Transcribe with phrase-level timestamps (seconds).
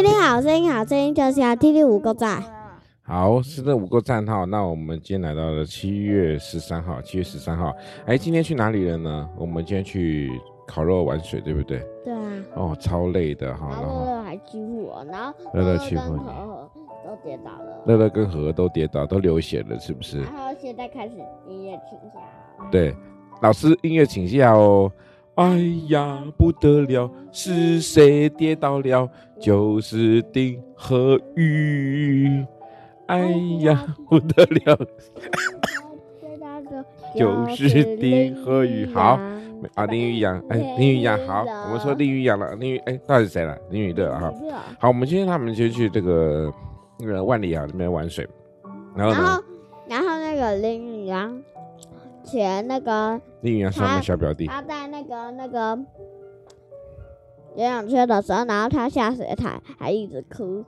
[0.00, 2.40] 听听好声音，好声音就是要听听五个赞。
[3.02, 4.44] 好，是这五个赞哈。
[4.44, 7.74] 那我们今天来到了七月十三号，七月十三号。
[8.06, 9.28] 哎，今天去哪里了呢？
[9.36, 10.30] 我们今天去
[10.68, 11.84] 烤肉玩水，对不对？
[12.04, 12.20] 对啊。
[12.54, 13.70] 哦，超累的哈。
[13.70, 16.22] 然后乐乐还欺负我，然后乐乐欺负你，
[17.04, 17.82] 都跌倒了。
[17.86, 20.22] 乐乐跟和和都跌倒，都流血了，是不是？
[20.22, 21.14] 然后现在开始
[21.48, 22.20] 音乐请下。
[22.70, 22.94] 对，
[23.42, 24.88] 老师音乐请下哦。
[25.38, 25.56] 哎
[25.86, 29.08] 呀，不得了，是谁跌倒了？
[29.40, 32.44] 就是丁和宇。
[33.06, 33.20] 哎
[33.60, 34.76] 呀，不得了，
[37.14, 38.84] 就是丁和宇。
[38.92, 39.20] 好，
[39.76, 43.56] 啊，林宇阳，哎，林宇阳，好，我们说林宇阳了，林宇，哎，到底是谁了？
[43.70, 44.34] 林宇乐哈。
[44.80, 46.52] 好，我们今天他们就去这个
[46.98, 48.28] 那个万里啊那边玩水，
[48.96, 49.40] 然后呢，
[49.88, 51.40] 然后那个林宇阳。
[52.30, 55.78] 前那个林宇阳是我们小表弟，他在那个那个
[57.56, 60.64] 游泳圈的时候，然后他下水台还一直哭。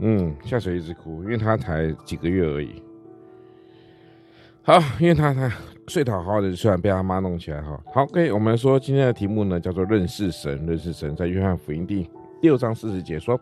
[0.00, 2.82] 嗯，下水一直哭，因为他才几个月而已。
[4.62, 5.50] 好，因为他他
[5.86, 7.80] 睡得好好的，虽然被他妈弄起来哈。
[7.94, 12.10] 好，OK，我们说今天的题目呢叫做认识神，认识神，在约翰福音第
[12.42, 13.40] 六章四十节说，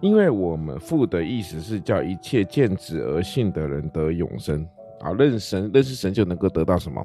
[0.00, 4.64] 因为我们父的意思是叫一切见子而信的人得永生。
[5.00, 7.02] 好，认识神，认识神就能够得到什么？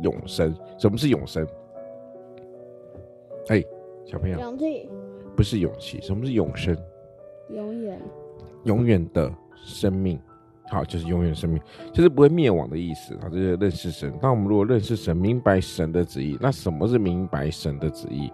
[0.00, 0.54] 永生。
[0.78, 1.46] 什么是永生？
[3.48, 3.62] 哎，
[4.06, 4.88] 小朋友，勇气
[5.36, 6.00] 不是勇气。
[6.00, 6.76] 什么是永生？
[7.50, 8.00] 永远，
[8.64, 9.30] 永远的
[9.64, 10.18] 生命。
[10.70, 11.60] 好，就是永远的生命，
[11.92, 13.24] 就是不会灭亡的意思啊。
[13.24, 14.12] 这就是认识神。
[14.22, 18.32] 那我们如果认识神，明白神的旨意，那什么是明白神的旨意？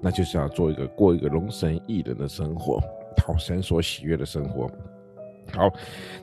[0.00, 2.78] 那就是要做一个过一个龙神益人的生活，
[3.16, 4.70] 讨神所喜悦的生活。
[5.52, 5.68] 好，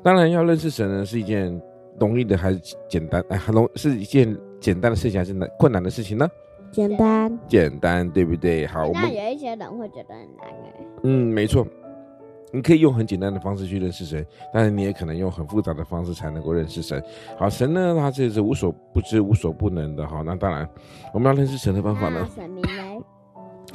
[0.04, 1.62] 当然要认识神呢，是一件。
[2.00, 2.60] 容易的还是
[2.90, 3.24] 简单？
[3.30, 6.28] 哎，很容是一件简单的事情还是难困难的事情呢？
[6.72, 8.66] 简单，简单，对不对？
[8.66, 10.74] 好，我们有一些人会觉得很难哎。
[11.04, 11.68] 嗯，没错，
[12.52, 17.02] 你可以用很简单的方式去认识神，但是你也可能用很复杂的方式才能够认识神。
[17.38, 20.08] 好，神呢，他这是无所不知、无所不能的。
[20.08, 20.68] 哈，那当然，
[21.14, 22.28] 我们要认识神的方法呢？
[22.36, 23.04] 神明呢？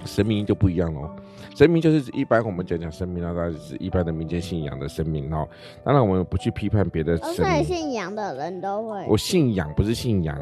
[0.04, 1.10] 神明就不一样喽。
[1.54, 5.48] 神明就是一般我们讲讲神明啊，大概是一般的民间信仰的神明哦。
[5.82, 7.64] 当然我们不去批判别的神明。
[7.64, 9.04] 信仰的人都会。
[9.08, 10.38] 我信仰不是信仰。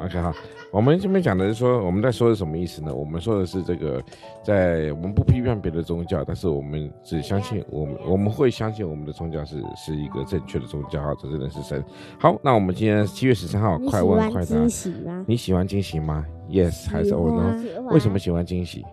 [0.00, 0.34] OK 哈，
[0.70, 2.94] 我们这边讲的是说，我们在说的什么意思呢？
[2.94, 4.02] 我们说的是这个，
[4.42, 11.84] 在我们不批判别的宗教，但是我们只相信我们我们会相信我们的宗教是是一个正确的宗教哈，这真的是神。
[12.18, 14.56] 好，那我们今天七月十三号，快问快答。
[14.56, 15.24] 你喜欢惊喜吗？
[15.26, 17.54] 你喜欢惊喜吗？Yes 还是 Oh no？
[17.90, 18.84] 为什么喜欢惊喜？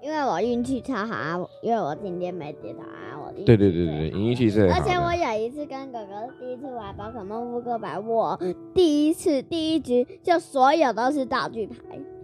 [0.00, 4.70] 因为我运气超好啊，因为我今天没跌倒啊，我对对对对，运气是。
[4.70, 8.38] 而且我有一次跟哥哥第一次玩宝可梦扑克牌，我
[8.74, 11.76] 第一次第一局就所有都是道具牌。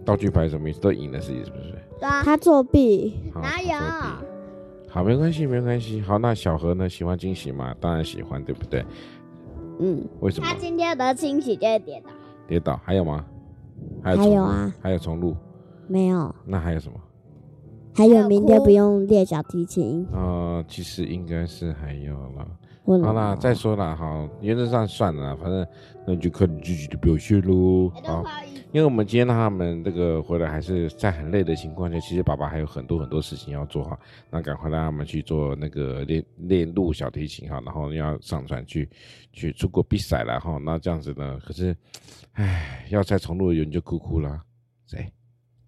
[0.05, 0.79] 道具牌什么意思？
[0.79, 1.71] 都赢了自己是不是？
[1.99, 3.13] 对啊，他作弊。
[3.35, 3.77] 哪有？
[4.87, 6.01] 好，没关系，没关系。
[6.01, 6.89] 好，那小何呢？
[6.89, 7.75] 喜欢惊喜吗？
[7.79, 8.83] 当然喜欢，对不对？
[9.79, 10.03] 嗯。
[10.21, 10.47] 为什么？
[10.47, 12.09] 他今天的惊喜就是跌倒。
[12.47, 12.79] 跌倒？
[12.83, 13.23] 还有吗？
[14.01, 14.73] 还有，还有啊？
[14.81, 15.35] 还有重录？
[15.87, 16.33] 没有。
[16.45, 16.99] 那还有什么？
[17.93, 20.17] 还有明天不用练小提琴啊、
[20.61, 22.47] 呃，其实应该是还有了。
[23.03, 25.67] 好啦，再说了好，原则上算了，反正
[26.07, 27.87] 那就看你自己的表现喽。
[28.03, 28.23] 好，
[28.71, 33.99] 因为我们今天他们这个回来还是在很累的情况下，其实爸爸还有很多很多事情要做哈，
[34.31, 38.89] 那赶快让他们去做那个练练录小提琴哈，然后要上传去
[39.31, 41.75] 去出国比赛了哈，那这样子呢，可是，
[42.31, 44.41] 唉，要再重录，有人就哭哭了，
[44.87, 45.13] 谁？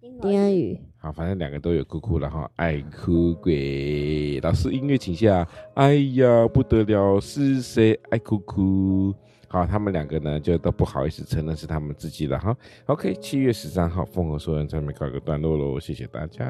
[0.00, 4.38] 丁安宇，好，反正两个都有哭哭然后，爱哭鬼。
[4.40, 5.44] 老师音乐请下，
[5.74, 9.12] 哎呀不得了，是谁爱哭哭？
[9.48, 12.56] 好，他们两个呢就都不好意思承认是他们自己了哈。
[12.86, 16.46] OK，七月十三号，丰禾硕恩在那边告一个段落喽，谢谢大家。